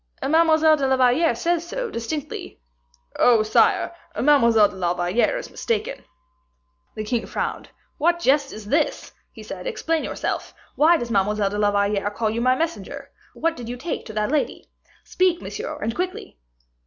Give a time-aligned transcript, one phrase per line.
[0.27, 2.59] "Mademoiselle de la Valliere says so, distinctly."
[3.19, 6.03] "Oh, sire, Mademoiselle de la Valliere is mistaken."
[6.95, 7.69] The king frowned.
[7.99, 10.55] "What jest is this?" he said; "explain yourself.
[10.75, 13.11] Why does Mademoiselle de la Valliere call you my messenger?
[13.35, 14.71] What did you take to that lady?
[15.03, 16.39] Speak, monsieur, and quickly."